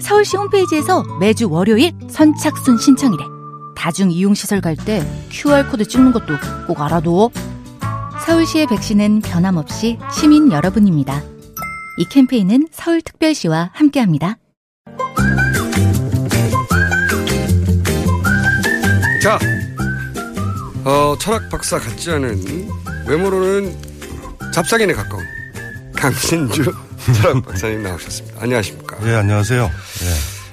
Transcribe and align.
서울시 0.00 0.36
홈페이지에서 0.36 1.02
매주 1.20 1.48
월요일 1.50 1.92
선착순 2.10 2.78
신청이래. 2.78 3.24
다중 3.76 4.10
이용시설 4.10 4.60
갈 4.60 4.76
때 4.76 5.04
QR코드 5.30 5.86
찍는 5.86 6.12
것도 6.12 6.34
꼭 6.66 6.80
알아둬. 6.80 7.30
서울시의 8.26 8.66
백신은 8.66 9.20
변함없이 9.22 9.98
시민 10.12 10.50
여러분입니다. 10.52 11.22
이 11.98 12.04
캠페인은 12.10 12.68
서울특별시와 12.70 13.70
함께합니다. 13.72 14.36
자, 19.22 19.38
어, 20.84 21.16
철학 21.18 21.48
박사 21.50 21.78
같지 21.78 22.10
않은 22.12 22.68
외모로는 23.06 23.76
잡상인에 24.52 24.92
가까운 24.92 25.24
강신주 25.96 26.72
철학 27.14 27.42
박사님 27.44 27.82
나오셨습니다. 27.82 28.42
안녕하십니까? 28.42 28.98
네, 29.00 29.14
안녕하세요. 29.14 29.70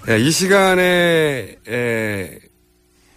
네. 0.05 0.13
예, 0.13 0.20
이 0.20 0.31
시간에 0.31 1.58
에, 1.68 2.40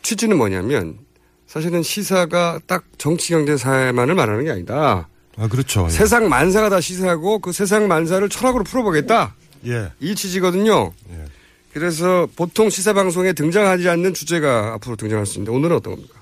취지는 0.03 0.39
뭐냐면 0.39 0.99
사실은 1.47 1.83
시사가 1.83 2.61
딱 2.67 2.85
정치, 2.99 3.31
경제, 3.31 3.57
사회만을 3.57 4.15
말하는 4.15 4.45
게 4.45 4.51
아니다. 4.51 5.09
아, 5.37 5.49
그렇죠. 5.49 5.87
예. 5.87 5.91
세상 5.91 6.29
만사가 6.29 6.69
다 6.71 6.81
시사고 6.81 7.39
그 7.39 7.53
세상 7.53 7.89
만사를 7.89 8.27
철학으로 8.29 8.65
풀어보겠다. 8.65 9.35
예. 9.67 9.93
이 10.01 10.15
취지거든요. 10.15 10.93
예. 11.11 11.25
그래서 11.73 12.27
보통 12.35 12.71
시사 12.71 12.93
방송에 12.93 13.33
등장하지 13.33 13.89
않는 13.89 14.15
주제가 14.15 14.75
앞으로 14.75 14.97
등장할 14.97 15.27
수 15.27 15.39
있는데 15.39 15.57
오늘은 15.57 15.77
어떤 15.77 15.95
겁니까? 15.95 16.21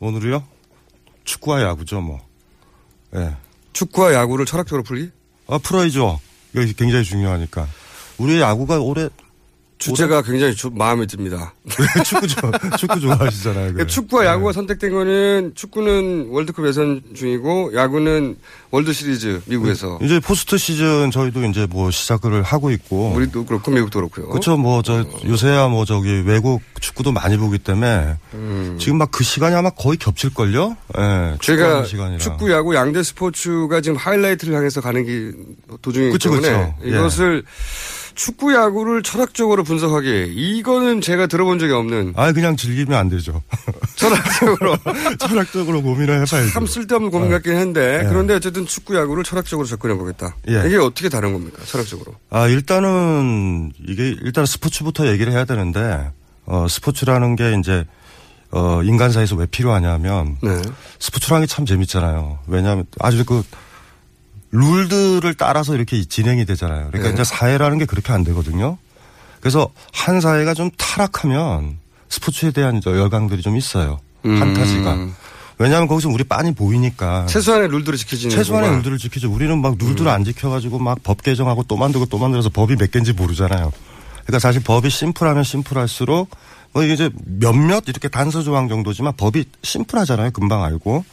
오늘이요? 0.00 0.44
축구와 1.24 1.62
야구죠, 1.62 2.00
뭐. 2.00 2.20
예. 3.14 3.36
축구와 3.72 4.12
야구를 4.12 4.44
철학적으로 4.44 4.82
풀기? 4.82 5.10
아, 5.46 5.58
풀어야죠. 5.58 6.20
이게 6.54 6.72
굉장히 6.76 7.04
중요하니까. 7.04 7.66
우리 8.18 8.40
야구가 8.40 8.80
올해 8.80 9.08
주제가 9.78 10.22
굉장히 10.22 10.54
조- 10.56 10.70
마음에 10.70 11.06
듭니다. 11.06 11.54
축구 12.04 12.26
좋아, 12.26 12.50
축구 12.76 13.00
좋아하시잖아요. 13.00 13.72
그래. 13.74 13.86
축구와 13.86 14.24
야구가 14.26 14.50
네. 14.50 14.54
선택된 14.54 14.90
거는 14.92 15.52
축구는 15.54 16.28
월드컵 16.30 16.66
예선 16.66 17.02
중이고 17.14 17.72
야구는 17.74 18.36
월드 18.70 18.92
시리즈 18.92 19.40
미국에서 19.46 19.98
이제 20.02 20.18
포스트 20.20 20.58
시즌 20.58 21.10
저희도 21.10 21.44
이제 21.46 21.66
뭐 21.70 21.90
시작을 21.90 22.42
하고 22.42 22.70
있고. 22.70 23.12
우리도 23.14 23.44
그렇고 23.46 23.70
미국도 23.70 23.98
그렇고요. 24.00 24.28
그렇죠. 24.30 24.56
뭐 24.56 24.82
저 24.82 25.04
요새야 25.24 25.68
뭐 25.68 25.84
저기 25.84 26.22
외국 26.26 26.60
축구도 26.80 27.12
많이 27.12 27.36
보기 27.36 27.58
때문에 27.58 28.16
음. 28.34 28.76
지금 28.80 28.98
막 28.98 29.08
그 29.10 29.24
시간이 29.24 29.54
아마 29.54 29.70
거의 29.70 29.96
겹칠 29.98 30.32
걸요. 30.34 30.76
예. 30.96 31.36
제가 31.40 31.40
축구하는 31.40 31.86
시간이라. 31.86 32.18
축구, 32.18 32.50
야구 32.52 32.74
양대 32.74 33.02
스포츠가 33.02 33.80
지금 33.80 33.96
하이라이트를 33.96 34.54
향해서 34.54 34.80
가는 34.80 35.04
게 35.04 35.32
도중이기 35.82 36.12
그쵸, 36.12 36.30
때문에 36.30 36.48
그쵸. 36.50 36.74
예. 36.84 36.88
이것을 36.90 37.42
축구, 38.18 38.52
야구를 38.52 39.04
철학적으로 39.04 39.62
분석하기 39.62 40.32
이거는 40.34 41.00
제가 41.00 41.28
들어본 41.28 41.60
적이 41.60 41.74
없는 41.74 42.14
아, 42.16 42.32
그냥 42.32 42.56
즐기면 42.56 42.98
안 42.98 43.08
되죠. 43.08 43.40
철학적으로 43.94 44.76
철학적으로 45.20 45.82
고민을 45.82 46.22
해봐야죠. 46.22 46.50
참 46.50 46.66
쓸데없는 46.66 47.12
고민 47.12 47.30
같긴 47.30 47.54
한데 47.56 48.00
예. 48.02 48.08
그런데 48.08 48.34
어쨌든 48.34 48.66
축구, 48.66 48.96
야구를 48.96 49.22
철학적으로 49.22 49.68
접근해 49.68 49.94
보겠다. 49.94 50.34
예. 50.48 50.64
이게 50.66 50.76
어떻게 50.78 51.08
다른 51.08 51.32
겁니까? 51.32 51.62
철학적으로. 51.64 52.16
아, 52.30 52.48
일단은 52.48 53.70
이게 53.86 54.16
일단 54.20 54.46
스포츠부터 54.46 55.06
얘기를 55.06 55.32
해야 55.32 55.44
되는데 55.44 56.10
어, 56.44 56.66
스포츠라는 56.68 57.36
게 57.36 57.56
이제 57.60 57.84
어, 58.50 58.82
인간 58.82 59.12
사이에서 59.12 59.36
왜 59.36 59.46
필요하냐면 59.46 60.38
네. 60.42 60.60
스포츠라는 60.98 61.46
게 61.46 61.54
참 61.54 61.64
재밌잖아요. 61.66 62.40
왜냐하면 62.48 62.84
아주 62.98 63.24
그 63.24 63.44
룰들을 64.50 65.34
따라서 65.34 65.74
이렇게 65.74 66.02
진행이 66.04 66.46
되잖아요. 66.46 66.88
그러니까 66.88 67.08
네. 67.08 67.14
이제 67.14 67.24
사회라는 67.24 67.78
게 67.78 67.84
그렇게 67.84 68.12
안 68.12 68.24
되거든요. 68.24 68.78
그래서 69.40 69.68
한 69.92 70.20
사회가 70.20 70.54
좀 70.54 70.70
타락하면 70.76 71.78
스포츠에 72.08 72.50
대한 72.50 72.80
저 72.80 72.96
열강들이 72.96 73.42
좀 73.42 73.56
있어요. 73.56 74.00
음. 74.24 74.38
판타지가. 74.40 74.96
왜냐하면 75.58 75.88
거기서 75.88 76.08
우리 76.08 76.24
빤히 76.24 76.54
보이니까. 76.54 77.26
최소한의 77.26 77.68
룰들을 77.68 77.98
지키지는 77.98 78.34
최소한의. 78.34 78.70
룰들을 78.70 78.98
지키죠. 78.98 79.30
우리는 79.30 79.60
막 79.60 79.76
룰들을 79.78 80.06
음. 80.10 80.12
안 80.14 80.24
지켜가지고 80.24 80.78
막 80.78 80.98
법 81.02 81.22
개정하고 81.22 81.64
또 81.68 81.76
만들고 81.76 82.06
또 82.06 82.18
만들어서 82.18 82.48
법이 82.48 82.76
몇 82.76 82.90
개인지 82.90 83.12
모르잖아요. 83.12 83.72
그러니까 84.24 84.38
사실 84.40 84.62
법이 84.62 84.88
심플하면 84.90 85.42
심플할수록 85.44 86.30
뭐 86.72 86.82
이게 86.82 86.94
이제 86.94 87.10
몇몇 87.24 87.84
이렇게 87.86 88.08
단서 88.08 88.42
조항 88.42 88.68
정도지만 88.68 89.14
법이 89.16 89.44
심플하잖아요. 89.62 90.30
금방 90.32 90.62
알고. 90.64 91.04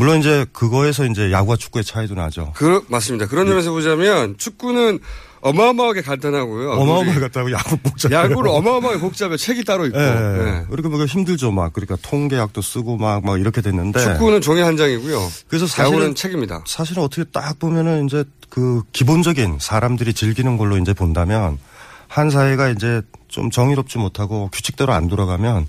물론 0.00 0.18
이제 0.18 0.46
그거에서 0.54 1.04
이제 1.04 1.30
야구와 1.30 1.58
축구의 1.58 1.84
차이도 1.84 2.14
나죠. 2.14 2.54
그 2.56 2.82
맞습니다. 2.88 3.26
그런 3.26 3.46
점에서 3.46 3.70
보자면 3.70 4.34
축구는 4.38 4.98
어마어마하게 5.42 6.00
간단하고요. 6.00 6.70
어마어마하게 6.70 7.20
갔다고 7.20 7.52
야구 7.52 7.76
복잡. 7.76 8.10
야구를 8.10 8.50
어마어마하게 8.50 8.98
복잡해 8.98 9.36
책이 9.36 9.64
따로 9.64 9.84
있고. 9.84 9.98
예. 9.98 10.02
네. 10.02 10.64
그러니까 10.70 10.88
뭐 10.88 11.04
힘들죠. 11.04 11.52
막 11.52 11.74
그러니까 11.74 11.98
통계학도 12.00 12.62
쓰고 12.62 12.96
막, 12.96 13.22
막 13.26 13.38
이렇게 13.38 13.60
됐는데. 13.60 14.00
축구는 14.00 14.40
종이 14.40 14.62
한 14.62 14.78
장이고요. 14.78 15.20
그래서 15.48 15.66
사실은 15.66 15.98
야구는 15.98 16.14
책입니다. 16.14 16.64
사실은 16.66 17.02
어떻게 17.02 17.24
딱 17.24 17.58
보면은 17.58 18.06
이제 18.06 18.24
그 18.48 18.82
기본적인 18.94 19.58
사람들이 19.60 20.14
즐기는 20.14 20.56
걸로 20.56 20.78
이제 20.78 20.94
본다면 20.94 21.58
한 22.08 22.30
사회가 22.30 22.70
이제 22.70 23.02
좀 23.28 23.50
정의롭지 23.50 23.98
못하고 23.98 24.48
규칙대로 24.50 24.94
안 24.94 25.08
돌아가면 25.08 25.68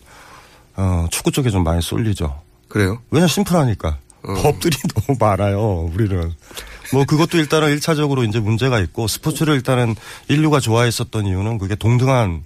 어 0.77 1.07
축구 1.11 1.31
쪽에 1.31 1.49
좀 1.49 1.65
많이 1.65 1.81
쏠리죠. 1.81 2.41
그래요? 2.69 3.01
왜냐 3.11 3.27
심플하니까 3.27 3.97
어. 4.23 4.33
법들이 4.33 4.77
너무 4.95 5.17
많아요. 5.19 5.89
우리는 5.93 6.33
뭐 6.93 7.05
그것도 7.05 7.37
일단은 7.37 7.69
일차적으로 7.69 8.23
이제 8.23 8.39
문제가 8.39 8.79
있고 8.79 9.07
스포츠를 9.07 9.55
일단은 9.55 9.95
인류가 10.27 10.59
좋아했었던 10.59 11.25
이유는 11.25 11.57
그게 11.57 11.75
동등한 11.75 12.43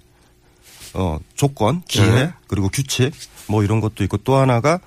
어 0.94 1.20
조건, 1.36 1.82
기회 1.88 2.10
네. 2.10 2.34
그리고 2.48 2.70
규칙 2.70 3.12
뭐 3.48 3.64
이런 3.64 3.82
것도 3.82 4.04
있고 4.04 4.18
또 4.18 4.36
하나가 4.36 4.80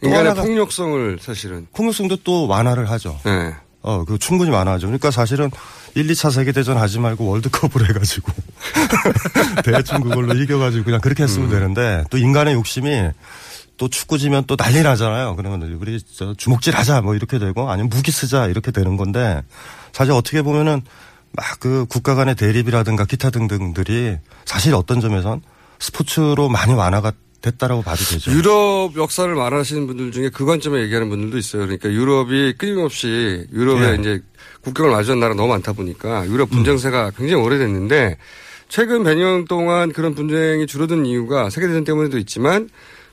또 0.00 0.06
인간의 0.06 0.28
하나가 0.28 0.42
폭력성을 0.42 1.18
사실은. 1.20 1.66
폭력성도 1.74 2.16
또 2.24 2.46
완화를 2.46 2.90
하죠. 2.90 3.18
네. 3.24 3.54
어, 3.82 4.04
그 4.04 4.18
충분히 4.18 4.50
많아죠. 4.50 4.86
그러니까 4.86 5.10
사실은 5.10 5.50
1, 5.94 6.06
2차 6.06 6.30
세계대전 6.30 6.76
하지 6.76 6.98
말고 6.98 7.26
월드컵을 7.26 7.88
해가지고 7.88 8.32
대충 9.64 10.00
그걸로 10.00 10.34
이겨가지고 10.34 10.84
그냥 10.84 11.00
그렇게 11.00 11.22
했으면 11.22 11.48
음. 11.48 11.50
되는데 11.50 12.04
또 12.10 12.18
인간의 12.18 12.54
욕심이 12.54 13.08
또 13.80 13.88
축구 13.88 14.18
지면 14.18 14.44
또 14.46 14.56
난리 14.56 14.82
나잖아요. 14.82 15.36
그러면 15.36 15.62
우리 15.80 15.98
저 16.14 16.34
주먹질 16.34 16.76
하자 16.76 17.00
뭐 17.00 17.14
이렇게 17.14 17.38
되고 17.38 17.70
아니면 17.70 17.88
무기 17.88 18.10
쓰자 18.10 18.46
이렇게 18.46 18.70
되는 18.72 18.98
건데 18.98 19.42
사실 19.92 20.12
어떻게 20.12 20.42
보면은 20.42 20.82
막 21.32 21.58
그 21.60 21.86
국가 21.88 22.14
간의 22.14 22.34
대립이라든가 22.34 23.06
기타 23.06 23.30
등등들이 23.30 24.18
사실 24.44 24.74
어떤 24.74 25.00
점에선 25.00 25.40
스포츠로 25.78 26.50
많이 26.50 26.74
완화가 26.74 27.12
됐다라고 27.40 27.80
봐도 27.80 28.04
되죠. 28.04 28.30
유럽 28.32 28.96
역사를 28.96 29.34
말하시는 29.34 29.86
분들 29.86 30.12
중에 30.12 30.28
그 30.28 30.44
관점에 30.44 30.82
얘기하는 30.82 31.08
분들도 31.08 31.38
있어요. 31.38 31.62
그러니까 31.62 31.88
유럽이 31.90 32.54
끊임없이 32.58 33.46
유럽에 33.50 33.92
예. 33.92 33.96
이제 33.98 34.20
국경을 34.62 34.90
마주한 34.90 35.20
나라가 35.20 35.36
너무 35.36 35.48
많다 35.52 35.72
보니까 35.72 36.26
유럽 36.26 36.50
분쟁세가 36.50 37.12
굉장히 37.16 37.42
오래됐는데 37.42 38.18
최근 38.68 39.04
100년 39.04 39.48
동안 39.48 39.92
그런 39.92 40.14
분쟁이 40.14 40.66
줄어든 40.66 41.06
이유가 41.06 41.48
세계대전 41.48 41.84
때문에도 41.84 42.18
있지만 42.18 42.68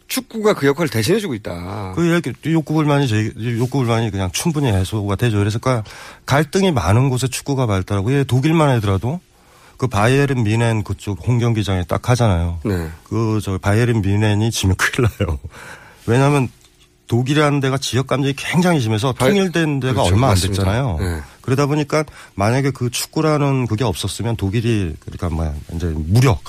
축구가 0.08 0.54
그 0.54 0.68
역할을 0.68 0.90
대신해주고 0.90 1.34
있다. 1.36 1.94
그 1.96 2.06
이렇게 2.06 2.34
욕구 2.52 2.74
불만이 2.74 3.08
제 3.08 3.32
욕구 3.58 3.80
불만이 3.80 4.10
그냥 4.12 4.30
충분히 4.32 4.68
해소가 4.68 5.16
되죠. 5.16 5.38
그래서 5.38 5.60
그 5.60 5.82
갈등이 6.26 6.72
많은 6.72 7.10
곳에 7.10 7.28
축구가 7.28 7.66
발달하고 7.66 8.14
예, 8.14 8.24
독일만 8.24 8.70
하더라도 8.78 9.20
그 9.78 9.88
바이에른 9.88 10.44
미넨 10.44 10.84
그쪽 10.84 11.28
홈 11.28 11.38
경기장에 11.40 11.84
딱 11.84 12.10
하잖아요. 12.10 12.60
네. 12.66 12.90
그 13.04 13.40
저 13.44 13.58
바이에른 13.58 14.02
미넨이 14.02 14.50
지면 14.52 14.76
큰일 14.78 15.10
나요. 15.20 15.40
왜냐하면 16.08 16.50
독일이라는 17.08 17.60
데가 17.60 17.78
지역 17.78 18.08
감정이 18.08 18.34
굉장히 18.36 18.80
심해서 18.82 19.14
바이- 19.14 19.30
통일된 19.32 19.80
데가 19.80 19.94
그렇죠. 19.94 20.14
얼마 20.14 20.28
안 20.28 20.32
맞습니다. 20.32 20.64
됐잖아요. 20.64 20.98
네. 21.00 21.22
그러다 21.42 21.66
보니까 21.68 22.04
만약에 22.36 22.72
그 22.72 22.90
축구라는 22.90 23.68
그게 23.68 23.84
없었으면 23.84 24.36
독일이 24.36 24.94
그러니까 25.02 25.30
뭐 25.30 25.54
이제 25.74 25.86
무력 25.96 26.42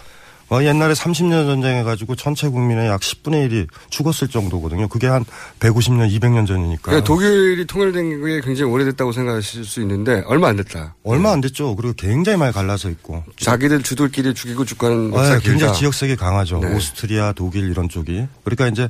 어, 0.50 0.62
옛날에 0.62 0.94
30년 0.94 1.46
전쟁 1.46 1.76
해가지고 1.76 2.16
전체 2.16 2.48
국민의 2.48 2.88
약 2.88 3.00
10분의 3.00 3.50
1이 3.50 3.66
죽었을 3.90 4.28
정도거든요. 4.28 4.88
그게 4.88 5.06
한 5.06 5.24
150년, 5.60 6.10
200년 6.18 6.46
전이니까. 6.46 6.82
그러니까 6.82 7.04
독일이 7.06 7.66
통일된 7.66 8.24
게 8.24 8.40
굉장히 8.40 8.70
오래됐다고 8.72 9.12
생각하실 9.12 9.64
수 9.64 9.80
있는데 9.82 10.22
얼마 10.26 10.48
안 10.48 10.56
됐다. 10.56 10.94
얼마 11.04 11.32
안 11.32 11.40
됐죠. 11.42 11.76
그리고 11.76 11.92
굉장히 11.94 12.38
많이 12.38 12.52
갈라져 12.52 12.88
있고. 12.90 13.24
자기들 13.36 13.82
주들끼리 13.82 14.32
죽이고 14.32 14.64
죽가는 14.64 15.10
네, 15.10 15.16
역사 15.16 15.32
굉장히 15.38 15.58
길다. 15.58 15.72
지역 15.74 15.94
색이 15.94 16.16
강하죠. 16.16 16.60
네. 16.60 16.74
오스트리아, 16.74 17.32
독일 17.32 17.70
이런 17.70 17.88
쪽이. 17.88 18.26
그러니까 18.44 18.68
이제 18.68 18.88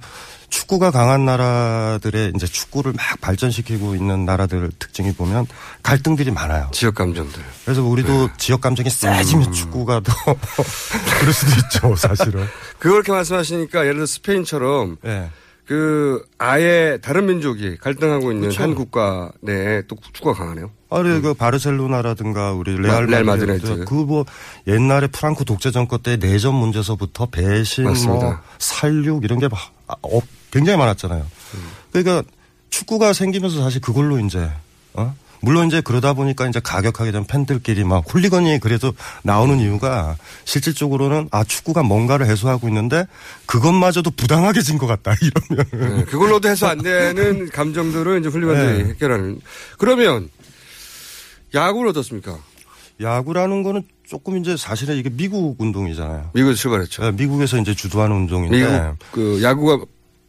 축구가 0.50 0.90
강한 0.90 1.24
나라들의 1.24 2.32
이제 2.34 2.46
축구를 2.46 2.92
막 2.92 3.20
발전시키고 3.20 3.94
있는 3.94 4.24
나라들 4.24 4.70
특징이 4.78 5.12
보면 5.12 5.46
갈등들이 5.82 6.30
많아요. 6.30 6.70
지역 6.72 6.94
감정들. 6.94 7.42
그래서 7.64 7.82
우리도 7.82 8.28
네. 8.28 8.32
지역 8.38 8.60
감정이 8.60 8.88
음. 8.88 8.90
세지면 8.90 9.52
축구가 9.52 10.00
더 10.00 10.12
그럴 11.20 11.32
수도 11.32 11.52
있죠, 11.60 11.96
사실은. 11.96 12.46
그렇게 12.78 13.12
말씀하시니까 13.12 13.80
예를 13.82 13.94
들어 13.94 14.06
스페인처럼 14.06 14.96
예. 15.04 15.30
그 15.66 16.24
아예 16.38 16.98
다른 17.02 17.26
민족이 17.26 17.76
갈등하고 17.76 18.32
있는 18.32 18.48
그쵸. 18.48 18.62
한 18.62 18.74
국가 18.74 19.30
내에 19.42 19.82
또 19.86 19.96
축구가 20.14 20.38
강하네요. 20.38 20.70
아니 20.88 21.20
그 21.20 21.34
바르셀로나라든가 21.34 22.52
우리 22.52 22.74
레알 22.78 23.06
마드리드 23.06 23.46
마드리드. 23.46 23.84
그뭐 23.84 24.24
옛날에 24.66 25.08
프랑코 25.08 25.44
독재 25.44 25.70
정권 25.70 26.00
때 26.00 26.16
내전 26.16 26.54
문제서부터 26.54 27.26
배신, 27.26 27.84
맞습니다. 27.84 28.24
뭐 28.24 28.38
살육 28.58 29.24
이런 29.24 29.38
게 29.38 29.48
막, 29.48 29.58
아, 29.58 29.70
어, 30.02 30.20
굉장히 30.50 30.78
많았잖아요. 30.78 31.26
그러니까 31.92 32.22
축구가 32.70 33.12
생기면서 33.12 33.62
사실 33.62 33.80
그걸로 33.80 34.18
이제 34.18 34.50
어? 34.94 35.14
물론 35.40 35.68
이제 35.68 35.80
그러다 35.80 36.14
보니까 36.14 36.48
이제 36.48 36.58
가격하게 36.58 37.12
된 37.12 37.24
팬들끼리 37.24 37.84
막 37.84 38.02
홀리건이 38.12 38.58
그래도 38.58 38.92
나오는 39.22 39.58
이유가 39.60 40.16
실질적으로는 40.44 41.28
아 41.30 41.44
축구가 41.44 41.84
뭔가를 41.84 42.26
해소하고 42.26 42.66
있는데 42.68 43.06
그것마저도 43.46 44.10
부당하게 44.10 44.62
진 44.62 44.78
것 44.78 44.86
같다 44.88 45.14
이러면 45.22 45.98
네, 45.98 46.04
그걸로도 46.06 46.48
해소 46.48 46.66
안 46.66 46.78
되는 46.82 47.48
감정들을 47.50 48.18
이제 48.18 48.28
훌리건들이 48.28 48.82
네. 48.82 48.90
해결하는. 48.90 49.40
그러면 49.78 50.28
야구는 51.54 51.90
어떻습니까? 51.90 52.36
야구라는 53.00 53.62
거는 53.62 53.84
조금 54.08 54.38
이제 54.38 54.56
사실은 54.56 54.96
이게 54.96 55.10
미국 55.10 55.60
운동이잖아요. 55.60 56.30
미국에서 56.32 56.56
출발했죠. 56.58 57.02
네, 57.02 57.12
미국에서 57.12 57.58
이제 57.58 57.74
주도하는 57.74 58.16
운동인데. 58.16 58.56
미국 58.58 58.98
그 59.12 59.42
야구가 59.42 59.84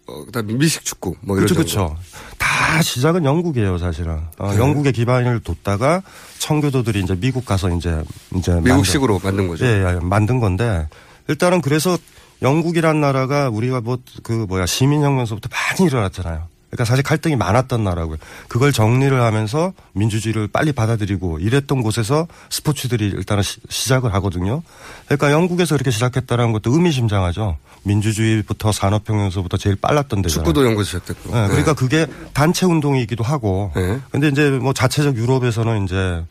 어, 0.08 0.26
그다음 0.26 0.58
미식 0.58 0.84
축구 0.84 1.16
뭐 1.22 1.38
이런 1.38 1.48
그렇죠. 1.48 1.56
그렇죠. 1.56 1.98
다 2.38 2.82
시작은 2.82 3.24
영국이에요, 3.24 3.78
사실은. 3.78 4.20
어, 4.38 4.54
영국의 4.58 4.92
기반을 4.92 5.40
뒀다가 5.40 6.02
청교도들이 6.40 7.00
이제 7.02 7.16
미국 7.16 7.46
가서 7.46 7.70
이제 7.70 8.04
이제 8.36 8.52
미국식으로 8.60 9.22
만든 9.24 9.48
거죠. 9.48 9.64
만든, 9.64 9.82
예, 9.88 9.96
예, 9.96 10.00
만든 10.02 10.40
건데 10.42 10.88
일단은 11.30 11.62
그래서 11.62 11.98
영국이란 12.42 13.00
나라가 13.00 13.50
우리가 13.50 13.80
뭐 13.80 13.98
그 14.24 14.34
뭐야 14.34 14.66
시민혁명서부터 14.66 15.48
많이 15.52 15.88
일어났잖아요. 15.90 16.49
그러니까 16.70 16.86
사실 16.86 17.04
갈등이 17.04 17.36
많았던 17.36 17.84
나라고요. 17.84 18.18
그걸 18.48 18.72
정리를 18.72 19.20
하면서 19.20 19.74
민주주의를 19.94 20.48
빨리 20.48 20.72
받아들이고 20.72 21.40
이랬던 21.40 21.82
곳에서 21.82 22.28
스포츠들이 22.50 23.08
일단은 23.08 23.42
시, 23.42 23.60
시작을 23.70 24.14
하거든요. 24.16 24.62
그러니까 25.06 25.32
영국에서 25.32 25.76
이렇게 25.76 25.90
시작했다는 25.90 26.52
것도 26.52 26.72
의미심장하죠. 26.72 27.58
민주주의부터 27.84 28.72
산업혁명서부터 28.72 29.58
제일 29.58 29.78
빨랐던 29.78 30.22
데잖아요. 30.22 30.44
축구도 30.44 30.66
영국에서 30.66 31.00
시작됐고. 31.00 31.34
네, 31.34 31.48
그러니까 31.48 31.74
그게 31.74 32.06
단체 32.34 32.66
운동이기도 32.66 33.24
하고. 33.24 33.72
네. 33.76 34.00
근데 34.12 34.28
이제 34.28 34.52
뭐 34.52 34.74
자체적 34.74 35.16
유럽에서는 35.16 35.86
이제 35.86 36.24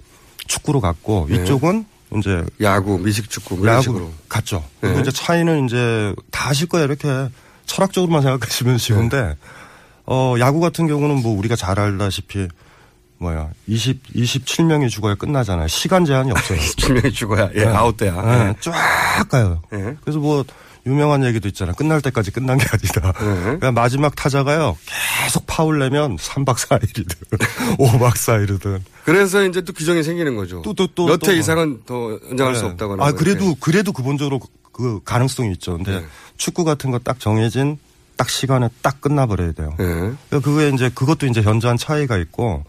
축구로 0.46 0.80
갔고 0.80 1.26
네. 1.28 1.42
이쪽은 1.42 1.84
이제 2.16 2.44
야구, 2.60 2.98
미식 2.98 3.28
축구 3.28 3.56
뭐 3.56 3.64
이런 3.64 3.74
야구 3.74 3.82
식으로. 3.82 4.12
갔죠. 4.28 4.62
그리고 4.80 4.96
네. 4.96 5.02
이제 5.02 5.10
차이는 5.10 5.66
이제 5.66 6.14
다 6.30 6.50
아실 6.50 6.68
거예요. 6.68 6.86
이렇게 6.86 7.08
철학적으로만 7.66 8.22
생각하시면 8.22 8.78
쉬운데 8.78 9.20
네. 9.20 9.34
어 10.10 10.34
야구 10.38 10.60
같은 10.60 10.86
경우는 10.86 11.22
뭐 11.22 11.36
우리가 11.38 11.54
잘 11.56 11.78
알다시피 11.78 12.48
뭐야 13.18 13.50
20 13.66 14.02
27명이 14.14 14.88
죽어야 14.88 15.14
끝나잖아요. 15.16 15.68
시간 15.68 16.04
제한이 16.04 16.30
없어요. 16.30 16.58
분명히 16.80 17.12
죽어야 17.12 17.50
예, 17.56 17.64
아웃돼야. 17.66 18.12
네, 18.22 18.54
쫙 18.60 19.28
가요. 19.28 19.60
네. 19.70 19.96
그래서 20.02 20.18
뭐 20.18 20.44
유명한 20.86 21.22
얘기도 21.24 21.48
있잖아. 21.48 21.72
끝날 21.72 22.00
때까지 22.00 22.30
끝난 22.30 22.56
게 22.56 22.64
아니다. 22.72 23.12
네. 23.20 23.40
그러니까 23.42 23.72
마지막 23.72 24.14
타자가요. 24.16 24.78
계속 25.24 25.44
파울 25.46 25.78
내면 25.80 26.16
3박 26.16 26.54
4일이든 26.56 27.76
5박 27.76 28.12
4일이든 28.16 28.80
그래서 29.04 29.44
이제 29.44 29.60
또 29.60 29.74
규정이 29.74 30.02
생기는 30.02 30.34
거죠. 30.36 30.62
또, 30.62 30.72
또, 30.72 30.86
또, 30.86 31.06
몇 31.06 31.18
또. 31.18 31.30
회 31.30 31.36
이상은 31.36 31.82
더 31.84 32.18
연장할 32.30 32.54
수 32.54 32.62
네. 32.62 32.68
없다거나. 32.70 33.02
아뭐 33.04 33.12
그래도. 33.14 33.54
그래도 33.60 33.92
기본적으로 33.92 34.40
그 34.72 35.00
가능성이 35.04 35.52
있죠. 35.52 35.76
근데 35.76 36.00
네. 36.00 36.06
축구 36.38 36.64
같은 36.64 36.90
거 36.92 36.98
딱 37.00 37.20
정해진 37.20 37.78
딱 38.18 38.28
시간에 38.28 38.68
딱 38.82 39.00
끝나버려야 39.00 39.52
돼요. 39.52 39.74
예. 39.78 39.84
그러니까 39.84 40.40
그게 40.42 40.68
이제 40.70 40.90
그것도 40.92 41.26
이제 41.26 41.40
현저한 41.40 41.78
차이가 41.78 42.18
있고 42.18 42.64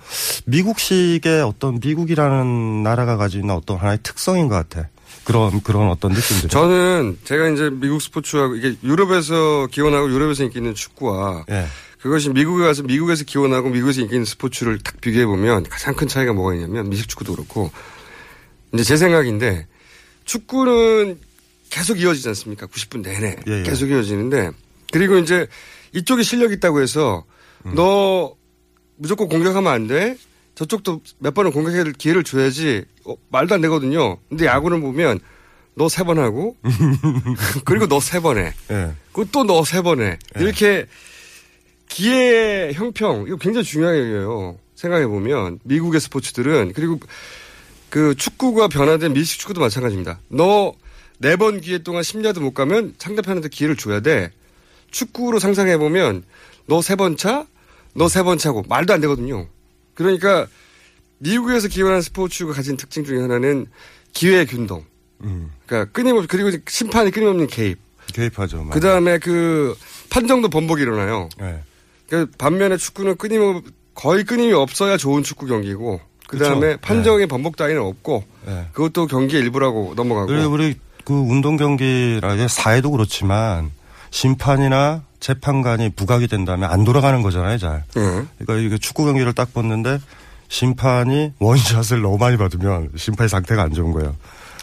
미국식의 0.46 1.42
어떤 1.42 1.80
미국이라는 1.84 2.84
나라가 2.84 3.18
가지고 3.18 3.42
있는 3.42 3.56
어떤 3.56 3.78
하나의 3.78 3.98
특성인 4.04 4.48
것 4.48 4.56
같아. 4.56 4.88
그런 5.24 5.60
그런 5.62 5.90
어떤 5.90 6.12
느낌들. 6.14 6.50
저는 6.50 7.18
제가 7.24 7.50
이제 7.50 7.70
미국 7.72 8.00
스포츠하고 8.00 8.56
이게 8.56 8.76
유럽에서 8.84 9.68
기원하고 9.72 10.10
유럽에서 10.12 10.44
인기 10.44 10.60
있는 10.60 10.76
축구와 10.76 11.46
예. 11.50 11.66
그것이 12.00 12.30
미국에 12.30 12.64
가서 12.64 12.84
미국에서 12.84 13.26
기원하고 13.26 13.70
미국에서 13.70 14.02
인기 14.02 14.16
있는 14.16 14.26
스포츠를 14.26 14.78
딱 14.80 15.02
비교해 15.02 15.26
보면 15.26 15.64
가장 15.64 15.96
큰 15.96 16.08
차이가 16.08 16.32
뭐가 16.32 16.54
있냐면 16.54 16.90
미식 16.90 17.10
축구도 17.10 17.34
그렇고 17.36 17.72
이제 18.72 18.84
제 18.84 18.98
생각인데 18.98 19.66
축구는 20.26 21.20
계속 21.72 22.00
이어지지 22.00 22.28
않습니까? 22.30 22.68
90분 22.68 23.02
내내 23.02 23.36
예, 23.48 23.60
예. 23.60 23.64
계속 23.64 23.90
이어지는데 23.90 24.52
그리고 24.92 25.18
이제 25.18 25.48
이쪽에 25.94 26.24
실력 26.24 26.52
있다고 26.52 26.82
해서 26.82 27.26
음. 27.66 27.74
너 27.76 28.36
무조건 28.96 29.28
공격하면 29.30 29.72
안 29.72 29.88
돼. 29.88 30.18
저쪽도 30.56 31.02
몇 31.20 31.34
번은 31.34 31.52
공격할 31.52 31.94
기회를 31.94 32.24
줘야지 32.24 32.84
어, 33.06 33.16
말도 33.30 33.56
안 33.56 33.62
되거든요. 33.62 34.18
근데 34.28 34.46
야구를 34.46 34.82
보면 34.82 35.20
너 35.76 35.86
세 35.88 36.04
번 36.06 36.20
하고 36.20 36.58
그리고 37.64 37.88
너 37.88 37.98
세 38.00 38.20
번 38.20 38.38
해. 38.38 38.54
예. 38.72 38.92
그리고 39.14 39.32
또 39.32 39.44
너 39.46 39.62
세 39.64 39.82
번 39.82 40.02
해. 40.02 40.18
네. 40.36 40.44
이렇게 40.44 40.86
기회 41.88 42.72
형평 42.74 43.26
이거 43.28 43.38
굉장히 43.38 43.66
얘기예요. 44.00 44.58
생각해 44.76 45.08
보면 45.08 45.60
미국의 45.64 46.00
스포츠들은 46.02 46.74
그리고 46.74 47.00
그 47.90 48.16
축구가 48.16 48.68
변화된 48.68 49.14
미식 49.14 49.40
축구도 49.40 49.62
마찬가지입니다. 49.62 50.20
너 50.30 50.74
네 51.22 51.36
번 51.36 51.60
기회 51.60 51.80
동안 51.80 52.02
10야드 52.02 52.40
못 52.40 52.54
가면 52.54 52.96
상대편한테 52.98 53.50
기회를 53.50 53.76
줘야 53.76 54.00
돼. 54.00 54.32
축구로 54.92 55.40
상상해 55.40 55.78
보면 55.78 56.24
너 56.68 56.80
세 56.82 56.96
번 56.96 57.18
차, 57.18 57.46
너 57.96 58.06
세 58.08 58.24
번 58.24 58.38
차고 58.38 58.64
말도 58.68 58.94
안 58.94 59.02
되거든요. 59.02 59.48
그러니까 59.96 60.48
미국에서 61.18 61.68
기원한 61.68 62.02
스포츠가 62.02 62.54
가진 62.54 62.78
특징 62.78 63.04
중에 63.04 63.22
하나는 63.22 63.66
기회의 64.14 64.46
균동. 64.46 64.86
음. 65.22 65.52
그러니까 65.66 65.92
끊임없이 65.92 66.28
그리고 66.28 66.52
심판이 66.68 67.12
끊임없는 67.12 67.48
개입. 67.48 67.78
개입하죠. 68.14 68.68
그 68.72 68.80
다음에 68.80 69.18
그 69.20 69.76
판정도 70.10 70.50
번복이 70.50 70.82
일어나요. 70.82 71.30
예. 71.42 71.60
그 72.10 72.26
반면에 72.38 72.78
축구는 72.78 73.18
끊임 73.18 73.62
거의 73.94 74.24
끊임이 74.24 74.54
없어야 74.54 74.98
좋은 74.98 75.22
축구 75.24 75.46
경기고 75.46 76.00
그 76.28 76.38
다음에 76.40 76.68
그쵸. 76.76 76.80
판정의 76.82 77.28
번복 77.28 77.56
따위는 77.58 77.82
없고 77.82 78.24
예. 78.48 78.68
그것도 78.72 79.08
경기의 79.08 79.44
일부라고 79.44 79.94
넘어가고 79.96 80.32
우리 80.50 80.76
그 81.04 81.14
운동 81.14 81.58
경기라 81.58 82.48
사회도 82.48 82.92
그렇지만 82.92 83.72
심판이나 84.12 85.04
재판관이 85.20 85.90
부각이 85.90 86.28
된다면 86.28 86.72
안 86.72 86.84
돌아가는 86.84 87.22
거잖아요, 87.22 87.58
잘. 87.58 87.84
예. 87.98 88.02
그러니까 88.40 88.56
이게 88.56 88.78
축구 88.78 89.06
경기를 89.06 89.34
딱 89.34 89.54
봤는데 89.54 90.00
심판이 90.48 91.34
원샷을 91.40 92.02
너무 92.02 92.18
많이 92.18 92.38
받으면 92.38 92.90
심판의 92.96 93.30
상태가 93.30 93.64
안 93.64 93.74
좋은 93.74 93.92
거예요. 93.92 94.16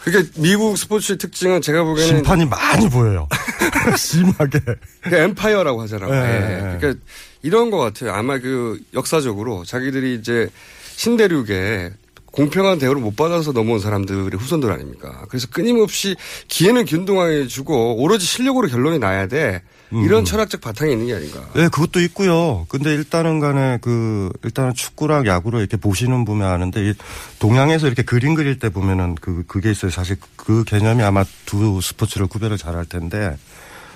그러니까 0.02 0.32
미국 0.36 0.76
스포츠의 0.76 1.18
특징은 1.18 1.60
제가 1.62 1.82
보기에는 1.82 2.16
심판이 2.16 2.44
많이 2.44 2.88
보여요. 2.88 3.28
심하게. 3.98 4.60
그 5.02 5.14
엠파이어라고 5.14 5.82
하잖아요. 5.82 6.14
예, 6.14 6.16
예. 6.16 6.54
예. 6.74 6.78
그러니까 6.78 7.04
이런 7.42 7.70
것 7.70 7.78
같아요. 7.78 8.12
아마 8.12 8.38
그 8.38 8.80
역사적으로 8.94 9.64
자기들이 9.64 10.14
이제 10.14 10.48
신대륙에 10.96 11.92
공평한 12.36 12.78
대우를 12.78 13.00
못 13.00 13.16
받아서 13.16 13.52
넘어온 13.52 13.80
사람들의 13.80 14.30
후손들 14.38 14.70
아닙니까? 14.70 15.24
그래서 15.30 15.48
끊임없이 15.50 16.16
기회는 16.48 16.84
균등하게 16.84 17.46
주고 17.46 17.96
오로지 17.96 18.26
실력으로 18.26 18.68
결론이 18.68 18.98
나야 18.98 19.26
돼. 19.26 19.62
이런 19.90 20.24
철학적 20.24 20.60
바탕이 20.60 20.92
있는 20.92 21.06
게 21.06 21.14
아닌가. 21.14 21.40
네, 21.54 21.68
그것도 21.68 22.00
있고요. 22.02 22.66
근데 22.68 22.92
일단은 22.92 23.40
간에 23.40 23.78
그, 23.80 24.30
일단은 24.42 24.74
축구랑 24.74 25.26
야구를 25.26 25.60
이렇게 25.60 25.76
보시는 25.76 26.24
분면 26.24 26.50
아는데, 26.50 26.90
이 26.90 26.94
동양에서 27.38 27.86
이렇게 27.86 28.02
그림 28.02 28.34
그릴 28.34 28.58
때 28.58 28.68
보면은 28.68 29.14
그, 29.14 29.44
그게 29.46 29.70
있어요. 29.70 29.90
사실 29.90 30.16
그 30.34 30.64
개념이 30.64 31.02
아마 31.04 31.24
두 31.46 31.80
스포츠를 31.80 32.26
구별을 32.26 32.58
잘 32.58 32.74
할 32.74 32.84
텐데, 32.84 33.38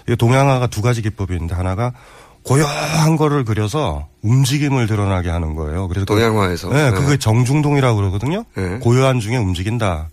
이 0.09 0.14
동양화가 0.16 0.68
두 0.68 0.80
가지 0.80 1.02
기법이 1.02 1.35
있는데, 1.35 1.54
하나가 1.56 1.92
고요한 2.42 3.16
거를 3.16 3.44
그려서 3.44 4.06
움직임을 4.23 4.87
드러나게 4.87 5.28
하는 5.30 5.54
거예요. 5.54 5.88
그래서 5.88 6.04
그- 6.06 6.14
동양화에서. 6.14 6.68
네, 6.70 6.87
예. 6.87 6.90
그게 6.90 7.16
정중동이라고 7.16 7.97
그러거든요. 7.97 8.44
네. 8.54 8.78
고요한 8.78 9.20
중에 9.20 9.37
움직인다. 9.37 10.09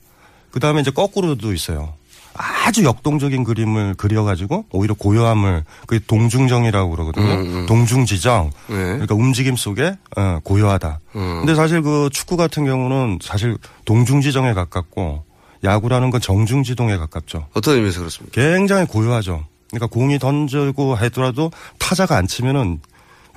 그 0.52 0.60
다음에 0.60 0.82
이제 0.82 0.92
거꾸로도 0.92 1.54
있어요. 1.54 1.94
아주 2.40 2.84
역동적인 2.84 3.44
그림을 3.44 3.96
그려가지고 3.96 4.66
오히려 4.72 4.94
고요함을 4.94 5.64
그 5.88 6.00
동중정이라고 6.06 6.92
그러거든요. 6.92 7.26
음, 7.34 7.56
음. 7.62 7.66
동중지정. 7.66 8.52
네. 8.68 8.76
그러니까 8.76 9.16
움직임 9.16 9.56
속에 9.56 9.96
어, 10.16 10.40
고요하다. 10.44 11.00
음. 11.16 11.38
근데 11.40 11.56
사실 11.56 11.82
그 11.82 12.10
축구 12.12 12.38
같은 12.38 12.66
경우는 12.66 13.20
사실 13.24 13.58
동중지정에 13.86 14.54
가깝고 14.54 15.24
야구라는 15.64 16.12
건 16.12 16.22
정중지동에 16.22 16.98
가깝죠. 16.98 17.48
어떤 17.56 17.76
의미에서 17.78 18.00
그렇습니까? 18.00 18.40
굉장히 18.40 18.86
고요하죠. 18.86 19.44
그러니까 19.70 19.88
공이 19.88 20.20
던지고 20.20 20.96
하더라도 20.96 21.52
타자가 21.80 22.18
안 22.18 22.28
치면은 22.28 22.80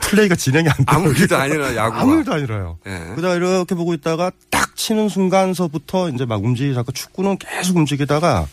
플레이가 0.00 0.34
진행이 0.34 0.68
안 0.68 0.76
돼요. 0.76 0.86
아무 0.86 1.12
일도 1.12 1.36
아니라 1.36 1.76
야구가. 1.76 2.00
아무 2.00 2.16
일도 2.16 2.32
아니라요. 2.32 2.78
예. 2.86 3.12
그러다 3.14 3.34
이렇게 3.34 3.74
보고 3.74 3.92
있다가 3.94 4.32
딱 4.50 4.74
치는 4.76 5.08
순간서부터 5.08 6.08
이제 6.10 6.24
막 6.24 6.42
시작하고 6.56 6.92
축구는 6.92 7.38
계속 7.38 7.76
움직이다가 7.76 8.46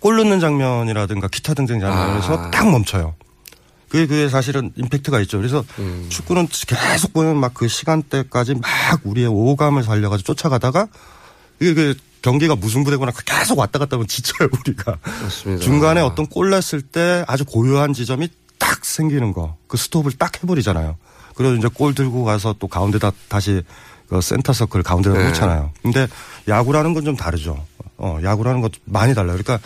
골 0.00 0.16
넣는 0.16 0.40
장면이라든가 0.40 1.28
기타 1.28 1.54
등등 1.54 1.80
장면에서 1.80 2.38
아. 2.38 2.50
딱 2.50 2.70
멈춰요. 2.70 3.14
그게, 3.88 4.06
그게 4.06 4.28
사실은 4.28 4.72
임팩트가 4.76 5.20
있죠. 5.20 5.38
그래서 5.38 5.64
음. 5.78 6.06
축구는 6.08 6.48
계속 6.66 7.12
보면 7.12 7.36
막그 7.38 7.68
시간대까지 7.68 8.54
막 8.54 9.00
우리의 9.04 9.28
오감을 9.28 9.84
살려가지고 9.84 10.34
쫓아가다가 10.34 10.88
이게 11.60 11.74
그 11.74 11.94
경기가 12.26 12.56
무승부되거나 12.56 13.12
계속 13.24 13.56
왔다 13.60 13.78
갔다 13.78 13.94
하면 13.96 14.08
지쳐요, 14.08 14.48
우리가. 14.60 14.96
맞습니다. 15.22 15.62
중간에 15.64 16.00
어떤 16.00 16.26
골 16.26 16.50
났을 16.50 16.82
때 16.82 17.24
아주 17.28 17.44
고요한 17.44 17.92
지점이 17.92 18.28
딱 18.58 18.84
생기는 18.84 19.32
거. 19.32 19.56
그 19.68 19.76
스톱을 19.76 20.10
딱 20.18 20.42
해버리잖아요. 20.42 20.96
그래서 21.36 21.54
이제 21.54 21.68
골 21.72 21.94
들고 21.94 22.24
가서 22.24 22.56
또 22.58 22.66
가운데다 22.66 23.12
다시 23.28 23.62
그 24.08 24.20
센터 24.20 24.52
서클 24.52 24.82
가운데다 24.82 25.16
네. 25.16 25.28
놓잖아요. 25.28 25.70
근데 25.82 26.08
야구라는 26.48 26.94
건 26.94 27.04
좀 27.04 27.14
다르죠. 27.16 27.64
어, 27.96 28.18
야구라는 28.24 28.60
건 28.60 28.70
많이 28.86 29.14
달라요. 29.14 29.38
그러니까 29.40 29.60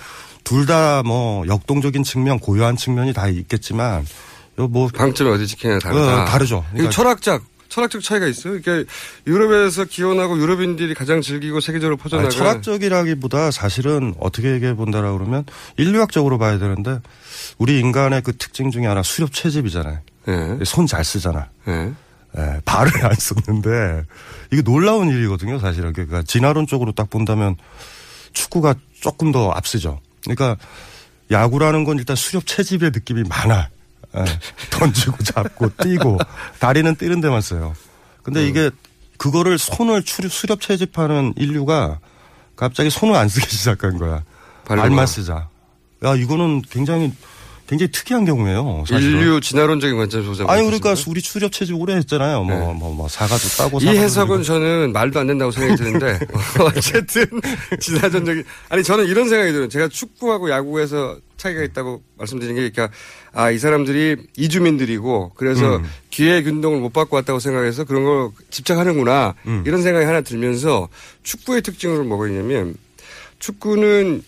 둘 0.44 0.66
다 0.66 1.02
뭐 1.06 1.46
역동적인 1.46 2.02
측면, 2.04 2.38
고요한 2.38 2.76
측면이 2.76 3.14
다 3.14 3.28
있겠지만 3.28 4.04
요뭐 4.58 4.88
방점이 4.88 5.30
어디 5.30 5.46
지키냐에 5.46 5.78
다르다. 5.78 6.22
어, 6.22 6.24
다르죠. 6.26 6.62
그러니까- 6.72 6.90
철학적 6.92 7.42
철학적 7.70 8.02
차이가 8.02 8.26
있어요. 8.26 8.60
그러니까 8.60 8.92
유럽에서 9.26 9.84
기원하고 9.84 10.38
유럽인들이 10.38 10.92
가장 10.94 11.22
즐기고 11.22 11.60
세계적으로 11.60 11.94
아니, 11.94 12.02
퍼져나가 12.02 12.28
철학적이라기보다 12.28 13.50
사실은 13.50 14.14
어떻게 14.20 14.52
얘기해 14.52 14.74
본다라 14.74 15.12
그러면 15.12 15.44
인류학적으로 15.78 16.36
봐야 16.36 16.58
되는데 16.58 17.00
우리 17.56 17.78
인간의 17.78 18.22
그 18.22 18.36
특징 18.36 18.70
중에 18.70 18.86
하나 18.86 19.02
수렵 19.02 19.32
채집이잖아요. 19.32 20.00
예. 20.28 20.58
손잘 20.64 21.04
쓰잖아. 21.04 21.48
예. 21.68 21.92
예, 22.38 22.60
발을 22.64 23.04
안 23.04 23.14
썼는데 23.14 24.04
이게 24.52 24.62
놀라운 24.62 25.08
일이거든요, 25.08 25.58
사실은. 25.58 25.92
그러니까 25.92 26.22
진화론적으로 26.22 26.92
딱 26.92 27.10
본다면 27.10 27.56
축구가 28.32 28.74
조금 29.00 29.32
더 29.32 29.50
앞서죠. 29.50 30.00
그러니까 30.22 30.56
야구라는 31.30 31.84
건 31.84 31.98
일단 31.98 32.14
수렵 32.16 32.46
채집의 32.46 32.90
느낌이 32.92 33.24
많아. 33.24 33.68
예, 34.16 34.24
던지고 34.70 35.22
잡고 35.22 35.70
뛰고 35.76 36.18
다리는 36.58 36.94
뛰는 36.96 37.20
데만 37.20 37.40
써요. 37.40 37.74
근데 38.22 38.46
이게 38.46 38.70
그거를 39.18 39.58
손을 39.58 40.02
추- 40.02 40.28
수렵 40.28 40.60
채집하는 40.60 41.34
인류가 41.36 41.98
갑자기 42.56 42.90
손을 42.90 43.14
안 43.14 43.28
쓰기 43.28 43.46
시작한 43.54 43.98
거야. 43.98 44.22
발만 44.64 45.06
쓰자. 45.06 45.48
야, 46.04 46.14
이거는 46.14 46.62
굉장히 46.62 47.12
굉장히 47.70 47.90
특이한 47.92 48.24
경우예요. 48.24 48.84
사실은. 48.86 49.12
인류 49.20 49.40
진화론적인 49.40 49.96
관점에서 49.96 50.28
보자면 50.28 50.50
아니 50.50 50.62
그러니까 50.64 50.88
그렇습니까? 50.90 51.10
우리 51.12 51.22
추렵 51.22 51.52
채집 51.52 51.76
오래 51.76 51.94
했잖아요. 51.94 52.42
뭐 52.42 52.58
네. 52.58 52.74
뭐뭐 52.74 53.08
사과도 53.08 53.48
따고 53.56 53.78
이 53.80 53.86
해석은. 53.86 54.42
저는 54.42 54.92
말도 54.92 55.20
안 55.20 55.28
된다고 55.28 55.52
생각이 55.52 55.76
드는데 55.80 56.18
어쨌든 56.60 57.26
진화전적인 57.78 58.44
아니 58.70 58.82
저는 58.82 59.06
이런 59.06 59.28
생각이 59.28 59.52
들어요. 59.52 59.68
제가 59.68 59.86
축구하고 59.88 60.50
야구에서 60.50 61.16
차이가 61.36 61.62
있다고 61.62 62.02
말씀드린 62.18 62.56
게 62.56 62.68
그러니까 62.70 62.90
아 63.32 63.50
이 63.52 63.58
사람들이 63.58 64.16
이주민들이고 64.36 65.32
그래서 65.36 65.76
음. 65.76 65.84
기회 66.10 66.42
균등을 66.42 66.80
못 66.80 66.92
받고 66.92 67.14
왔다고 67.14 67.38
생각해서 67.38 67.84
그런 67.84 68.02
걸 68.04 68.30
집착하는구나 68.50 69.36
음. 69.46 69.62
이런 69.64 69.80
생각이 69.82 70.04
하나 70.04 70.20
들면서 70.22 70.88
축구의 71.22 71.62
특징은 71.62 72.08
뭐가 72.08 72.26
있냐면 72.26 72.74
축구는 73.38 74.22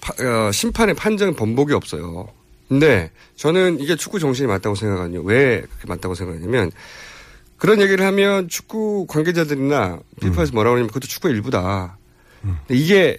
파- 0.00 0.14
어, 0.24 0.52
심판의 0.52 0.94
판정 0.94 1.34
번복이 1.34 1.72
없어요. 1.74 2.28
근데 2.72 3.10
저는 3.36 3.80
이게 3.80 3.96
축구 3.96 4.18
정신이 4.18 4.48
맞다고 4.48 4.74
생각하거든요. 4.74 5.20
왜 5.24 5.60
그렇게 5.60 5.86
맞다고 5.86 6.14
생각하냐면 6.14 6.70
그런 7.58 7.82
얘기를 7.82 8.02
하면 8.06 8.48
축구 8.48 9.06
관계자들이나 9.08 10.00
피파에서 10.22 10.52
뭐라고 10.54 10.76
하냐면 10.76 10.88
그것도 10.88 11.06
축구의 11.06 11.34
일부다. 11.34 11.98
근데 12.40 12.74
이게 12.74 13.18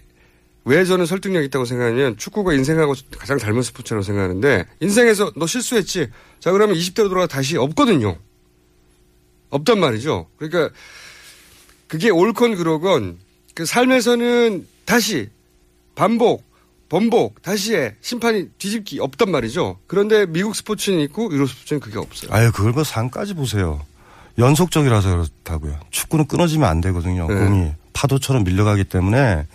왜 0.66 0.84
저는 0.86 1.06
설득력 1.06 1.44
있다고 1.44 1.66
생각하냐면 1.66 2.18
축구가 2.18 2.54
인생하고 2.54 2.96
가장 3.16 3.38
닮은 3.38 3.62
스포츠라고 3.62 4.02
생각하는데 4.02 4.66
인생에서 4.80 5.32
너 5.36 5.46
실수했지. 5.46 6.10
자 6.40 6.52
그러면 6.52 6.76
20대로 6.76 7.10
돌아가 7.10 7.28
다시 7.28 7.56
없거든요. 7.56 8.18
없단 9.52 9.80
말이죠. 9.80 10.30
그러니까 10.38 10.76
그게 11.88 12.10
옳건 12.10 12.56
그러건 12.56 13.20
그 13.54 13.68
삶에서는 13.68 14.68
다시 14.86 15.30
반복, 15.94 16.44
번복, 16.94 17.42
다시 17.42 17.74
해. 17.74 17.96
심판이 18.02 18.50
뒤집기 18.60 19.00
없단 19.00 19.32
말이죠. 19.32 19.80
그런데 19.88 20.28
미국 20.28 20.56
스포츠는 20.56 21.00
있고 21.00 21.34
유럽 21.34 21.50
스포츠는 21.50 21.80
그게 21.80 21.98
없어요. 21.98 22.30
아유 22.32 22.52
그걸 22.52 22.72
뭐 22.72 22.84
상까지 22.84 23.34
보세요. 23.34 23.82
연속적이라서 24.38 25.10
그렇다고요. 25.10 25.80
축구는 25.90 26.28
끊어지면 26.28 26.70
안 26.70 26.82
되거든요. 26.82 27.28
네. 27.28 27.34
공이 27.34 27.72
파도처럼 27.94 28.44
밀려가기 28.44 28.84
때문에 28.84 29.48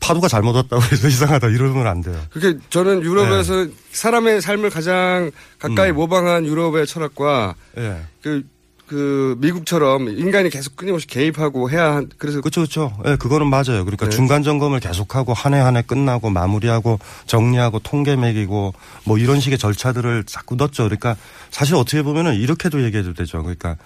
파도가 0.00 0.26
잘못 0.26 0.56
왔다고 0.56 0.82
해서 0.82 1.06
이상하다 1.06 1.46
이러면 1.46 1.86
안 1.86 2.00
돼요. 2.00 2.20
그게 2.30 2.58
저는 2.70 3.04
유럽에서 3.04 3.66
네. 3.66 3.70
사람의 3.92 4.40
삶을 4.42 4.70
가장 4.70 5.30
가까이 5.60 5.90
음. 5.90 5.94
모방한 5.94 6.44
유럽의 6.44 6.88
철학과 6.88 7.54
예. 7.76 8.02
그, 8.20 8.42
그 8.88 9.36
미국처럼 9.38 10.08
인간이 10.08 10.48
계속 10.50 10.74
끊임없이 10.76 11.06
개입하고 11.06 11.70
해야 11.70 11.94
한, 11.96 12.08
그래서 12.18 12.40
그렇죠, 12.40 12.62
그렇죠. 12.62 12.96
예, 13.06 13.16
그거는 13.16 13.48
맞아요. 13.48 13.84
그러니까 13.84 14.06
네. 14.06 14.10
중간 14.10 14.42
점검을 14.42 14.80
계속하고 14.80 15.34
한 15.34 15.52
해 15.54 15.60
한 15.60 15.76
해 15.76 15.82
끝나고 15.82 16.30
마무리하고 16.30 16.98
정리하고 17.26 17.80
통계 17.80 18.16
매기고 18.16 18.72
뭐 19.04 19.18
이런 19.18 19.40
식의 19.40 19.58
절차들을 19.58 20.24
자꾸 20.24 20.56
넣었죠. 20.56 20.84
그러니까 20.84 21.16
사실 21.50 21.74
어떻게 21.74 22.02
보면은 22.02 22.34
이렇게도 22.34 22.82
얘기해도 22.84 23.12
되죠. 23.14 23.42
그러니까 23.42 23.76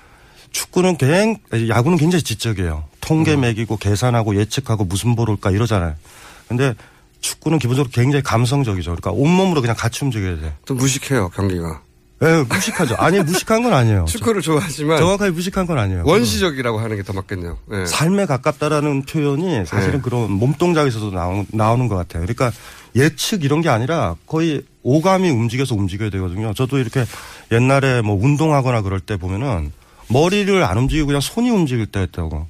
축구는 0.52 0.96
굉 0.98 1.36
야구는 1.68 1.98
굉장히 1.98 2.22
지적이에요. 2.22 2.84
통계 3.00 3.36
매기고 3.36 3.78
계산하고 3.78 4.36
예측하고 4.36 4.84
무슨 4.84 5.16
볼 5.16 5.28
올까 5.30 5.50
이러잖아요. 5.50 5.94
근데 6.48 6.74
축구는 7.20 7.58
기본적으로 7.58 7.90
굉장히 7.92 8.22
감성적이죠. 8.22 8.90
그러니까 8.90 9.10
온몸으로 9.12 9.60
그냥 9.62 9.76
같이 9.76 10.04
움직여야 10.04 10.40
돼. 10.40 10.54
좀 10.66 10.76
무식해요, 10.76 11.30
경기가. 11.30 11.80
예, 12.22 12.44
무식하죠. 12.48 12.94
아니 12.98 13.20
무식한 13.20 13.62
건 13.64 13.72
아니에요. 13.72 14.04
축구를 14.06 14.42
좋아하지만 14.42 14.98
정확하게 14.98 15.32
무식한 15.32 15.66
건 15.66 15.78
아니에요. 15.78 16.04
원시적이라고 16.06 16.78
하는 16.78 16.96
게 16.96 17.02
더 17.02 17.12
맞겠네요. 17.12 17.58
예. 17.72 17.86
삶에 17.86 18.26
가깝다라는 18.26 19.02
표현이 19.02 19.66
사실은 19.66 19.94
네. 19.96 20.00
그런 20.02 20.30
몸동작에서도 20.30 21.10
나오, 21.10 21.44
나오는 21.52 21.88
것 21.88 21.96
같아요. 21.96 22.22
그러니까 22.22 22.52
예측 22.94 23.42
이런 23.44 23.60
게 23.60 23.68
아니라 23.68 24.14
거의 24.26 24.62
오감이 24.84 25.28
움직여서 25.30 25.74
움직여야 25.74 26.10
되거든요. 26.10 26.54
저도 26.54 26.78
이렇게 26.78 27.04
옛날에 27.50 28.02
뭐 28.02 28.14
운동하거나 28.22 28.82
그럴 28.82 29.00
때 29.00 29.16
보면은 29.16 29.72
머리를 30.08 30.62
안 30.62 30.78
움직이고 30.78 31.06
그냥 31.06 31.20
손이 31.20 31.50
움직일 31.50 31.86
때 31.86 32.00
했다고. 32.00 32.46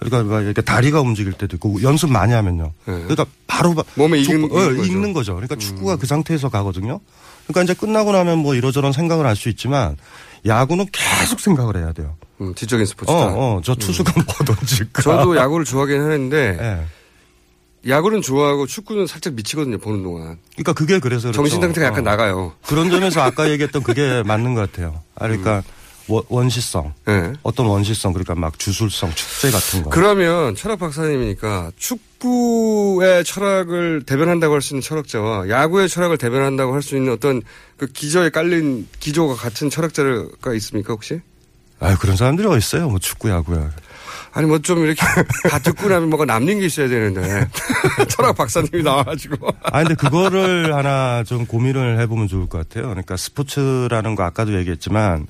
그러니까 0.00 0.34
막 0.34 0.40
이렇게 0.42 0.62
다리가 0.62 1.00
움직일 1.00 1.32
때도 1.34 1.56
있고 1.56 1.80
연습 1.82 2.10
많이 2.10 2.32
하면요. 2.32 2.72
네. 2.86 2.94
그러니까 2.94 3.24
바로 3.46 3.74
바- 3.74 3.84
몸에 3.94 4.20
축구- 4.22 4.58
어, 4.58 4.62
익는 4.64 4.76
거죠. 4.76 4.80
음. 4.82 4.84
익는 4.84 5.12
거죠. 5.12 5.34
그러니까 5.36 5.54
축구가 5.56 5.96
그 5.96 6.06
상태에서 6.08 6.48
가거든요. 6.48 6.98
그러니까 7.52 7.62
이제 7.62 7.74
끝나고 7.74 8.12
나면 8.12 8.38
뭐 8.38 8.54
이러저런 8.54 8.92
생각을 8.92 9.26
할 9.26 9.36
수 9.36 9.48
있지만 9.48 9.96
야구는 10.46 10.86
계속 10.92 11.38
생각을 11.40 11.76
해야 11.76 11.92
돼요. 11.92 12.16
음, 12.40 12.54
지적인 12.54 12.84
스포츠다. 12.86 13.12
어, 13.16 13.56
어, 13.56 13.60
저 13.62 13.74
투수가 13.74 14.12
뭐 14.16 14.24
던질까. 14.56 15.02
저도 15.02 15.36
야구를 15.36 15.64
좋아하긴 15.64 16.00
하는데 16.00 16.58
예. 16.60 17.90
야구는 17.90 18.22
좋아하고 18.22 18.66
축구는 18.66 19.06
살짝 19.06 19.34
미치거든요, 19.34 19.78
보는 19.78 20.02
동안. 20.02 20.38
그러니까 20.52 20.72
그게 20.72 20.98
그래서 21.00 21.22
그렇죠. 21.22 21.36
정신 21.36 21.60
상태가 21.60 21.86
약간 21.88 22.06
어. 22.06 22.10
나가요. 22.10 22.52
그런 22.66 22.90
점에서 22.90 23.20
아까 23.22 23.50
얘기했던 23.50 23.82
그게 23.82 24.22
맞는 24.24 24.54
것 24.54 24.70
같아요. 24.70 25.00
아, 25.16 25.26
그러니까 25.26 25.50
원- 25.54 25.62
원시성. 26.28 26.92
예. 27.08 27.32
어떤 27.42 27.66
원시성 27.66 28.12
그러니까 28.12 28.34
막 28.34 28.58
주술성, 28.58 29.10
축제 29.14 29.50
같은 29.50 29.82
거. 29.82 29.90
그러면 29.90 30.54
철학 30.54 30.78
박사님이니까 30.78 31.72
축구의 31.76 33.24
철학을 33.24 34.02
대변한다고 34.06 34.54
할 34.54 34.62
수 34.62 34.74
있는 34.74 34.82
철학자와 34.82 35.48
야구의 35.48 35.88
철학을 35.88 36.18
대변한다고 36.18 36.72
할 36.74 36.82
수 36.82 36.96
있는 36.96 37.12
어떤 37.12 37.42
그 37.76 37.86
기저에 37.86 38.30
깔린 38.30 38.88
기조가 39.00 39.34
같은 39.36 39.70
철학자가 39.70 40.54
있습니까 40.54 40.92
혹시? 40.92 41.20
아 41.80 41.96
그런 41.98 42.16
사람들이 42.16 42.46
어디 42.46 42.58
있어요? 42.58 42.88
뭐 42.88 42.98
축구, 42.98 43.28
야구야. 43.30 43.70
아니 44.34 44.46
뭐 44.46 44.58
좀 44.60 44.84
이렇게 44.84 45.00
다 45.50 45.58
듣고 45.58 45.88
나면 45.88 46.08
뭐가 46.08 46.24
남는 46.24 46.60
게 46.60 46.66
있어야 46.66 46.88
되는데 46.88 47.46
철학 48.08 48.34
박사님이 48.36 48.82
나와가지고 48.82 49.48
아 49.64 49.78
근데 49.80 49.94
그거를 49.94 50.74
하나 50.74 51.22
좀 51.24 51.44
고민을 51.44 52.00
해보면 52.00 52.28
좋을 52.28 52.46
것 52.48 52.56
같아요. 52.66 52.88
그러니까 52.88 53.16
스포츠라는 53.16 54.14
거 54.14 54.22
아까도 54.22 54.54
얘기했지만 54.58 55.26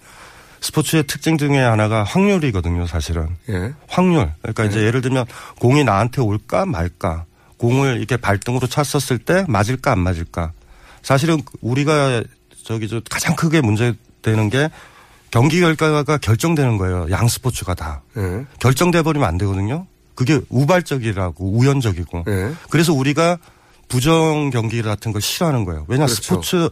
스포츠의 0.63 1.03
특징 1.07 1.37
중에 1.37 1.59
하나가 1.59 2.05
확률이거든요, 2.05 2.87
사실은. 2.87 3.29
예. 3.51 3.75
확률. 3.89 4.33
그러니까 4.41 4.65
이제 4.65 4.83
예를 4.83 5.03
들면 5.03 5.27
공이 5.59 5.85
나한테 5.85 6.23
올까 6.23 6.65
말까. 6.65 7.25
공을 7.59 7.99
이렇게 7.99 8.17
발등으로 8.17 8.67
찼었을 8.67 9.19
때 9.19 9.45
맞을까 9.49 9.93
안 9.93 9.99
맞을까. 9.99 10.53
사실은 11.03 11.43
우리가 11.61 12.23
저기 12.65 12.89
저 12.89 13.01
가장 13.11 13.37
크게 13.37 13.61
문제되는 13.61 14.51
게 14.51 14.71
경기 15.31 15.61
결과가 15.61 16.19
결정되는 16.19 16.79
거예요. 16.79 17.09
양 17.11 17.27
스포츠가 17.27 17.75
다. 17.75 18.03
예. 18.17 18.47
결정돼 18.61 19.03
버리면 19.03 19.29
안 19.29 19.39
되거든요. 19.39 19.87
그게 20.15 20.41
우발적이라고 20.49 21.53
우연적이고. 21.57 22.25
예. 22.29 22.53
그래서 22.71 22.93
우리가 22.93 23.39
부정 23.89 24.51
경기 24.51 24.81
같은 24.81 25.13
걸 25.13 25.21
싫어하는 25.21 25.65
거예요. 25.65 25.85
왜냐 25.89 26.07
그렇죠. 26.07 26.23
스포츠 26.23 26.71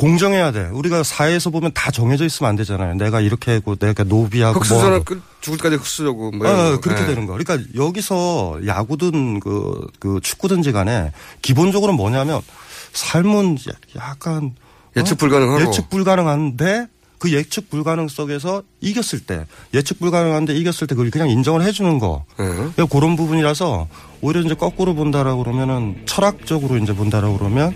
공정해야 0.00 0.50
돼. 0.50 0.66
우리가 0.72 1.02
사회에서 1.02 1.50
보면 1.50 1.72
다 1.74 1.90
정해져 1.90 2.24
있으면 2.24 2.48
안 2.48 2.56
되잖아요. 2.56 2.94
내가 2.94 3.20
이렇게 3.20 3.52
하고 3.52 3.76
내가 3.76 4.02
노비하고 4.02 4.54
뭐 4.54 4.62
흑수저는. 4.62 5.04
끝 5.04 5.20
죽을 5.42 5.58
때까지 5.58 5.76
흑수저고 5.76 6.30
뭐 6.30 6.48
어, 6.48 6.70
거. 6.70 6.80
그렇게 6.80 7.02
예. 7.02 7.06
되는 7.08 7.26
거. 7.26 7.36
그러니까 7.36 7.68
여기서 7.76 8.60
야구든 8.64 9.40
그, 9.40 9.86
그 9.98 10.18
축구든지 10.22 10.72
간에 10.72 11.12
기본적으로 11.42 11.92
뭐냐면 11.92 12.40
삶은 12.94 13.58
약간 13.94 14.54
예측 14.96 15.18
불가능하고. 15.18 15.68
예측 15.68 15.90
불가능한데 15.90 16.86
그 17.18 17.30
예측 17.34 17.68
불가능 17.68 18.08
속에서 18.08 18.62
이겼을 18.80 19.20
때 19.20 19.44
예측 19.74 20.00
불가능한데 20.00 20.56
이겼을 20.56 20.86
때 20.86 20.94
그걸 20.94 21.10
그냥 21.10 21.28
인정을 21.28 21.60
해주는 21.62 21.98
거. 21.98 22.24
예. 22.40 22.44
그러니까 22.44 22.86
그런 22.86 23.16
부분이라서 23.16 23.86
오히려 24.22 24.40
이제 24.40 24.54
거꾸로 24.54 24.94
본다라고 24.94 25.44
그러면은 25.44 26.02
철학적으로 26.06 26.78
이제 26.78 26.94
본다라고 26.94 27.36
그러면 27.36 27.74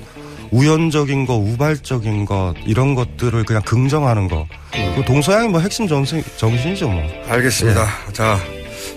우연적인 0.50 1.26
거, 1.26 1.36
우발적인 1.36 2.24
것 2.24 2.54
이런 2.66 2.94
것들을 2.94 3.44
그냥 3.44 3.62
긍정하는 3.62 4.28
거. 4.28 4.46
그 4.96 5.04
동서양이 5.04 5.48
뭐 5.48 5.60
핵심 5.60 5.86
정신, 5.88 6.22
정신이죠 6.36 6.88
뭐. 6.88 7.02
알겠습니다. 7.28 7.86
자, 8.12 8.38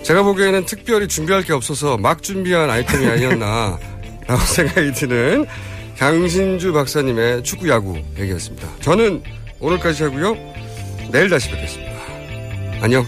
제가 0.02 0.22
보기에는 0.22 0.64
특별히 0.66 1.08
준비할 1.08 1.42
게 1.42 1.52
없어서 1.52 1.96
막 1.96 2.22
준비한 2.22 2.70
아이템이 2.70 3.06
아니었나 3.06 3.78
라고 4.26 4.40
생각이 4.42 4.92
드는 4.92 5.46
강신주 5.98 6.72
박사님의 6.72 7.42
축구 7.42 7.68
야구 7.68 7.98
얘기였습니다. 8.18 8.68
저는 8.80 9.22
오늘까지 9.58 10.04
하고요. 10.04 10.36
내일 11.10 11.28
다시 11.28 11.50
뵙겠습니다. 11.50 11.92
안녕. 12.80 13.04